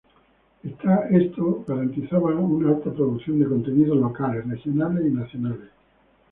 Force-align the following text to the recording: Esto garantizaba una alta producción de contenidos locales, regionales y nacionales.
Esto 1.11 1.63
garantizaba 1.67 2.31
una 2.35 2.69
alta 2.69 2.91
producción 2.91 3.37
de 3.39 3.45
contenidos 3.47 3.99
locales, 3.99 4.49
regionales 4.49 5.05
y 5.05 5.11
nacionales. 5.13 5.69